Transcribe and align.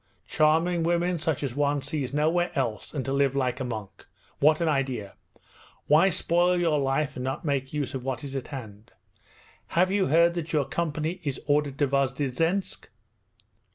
Charming 0.25 0.81
women 0.81 1.19
such 1.19 1.43
as 1.43 1.55
one 1.55 1.83
sees 1.83 2.11
nowhere 2.11 2.51
else, 2.55 2.91
and 2.91 3.05
to 3.05 3.13
live 3.13 3.35
like 3.35 3.59
a 3.59 3.63
monk! 3.63 4.07
What 4.39 4.59
an 4.59 4.67
idea! 4.67 5.13
Why 5.85 6.09
spoil 6.09 6.59
your 6.59 6.79
life 6.79 7.15
and 7.15 7.23
not 7.23 7.45
make 7.45 7.71
use 7.71 7.93
of 7.93 8.03
what 8.03 8.23
is 8.23 8.35
at 8.35 8.47
hand? 8.47 8.93
Have 9.77 9.91
you 9.91 10.07
heard 10.07 10.33
that 10.33 10.55
our 10.55 10.65
company 10.65 11.21
is 11.23 11.39
ordered 11.45 11.77
to 11.77 11.87
Vozdvizhensk?' 11.87 12.87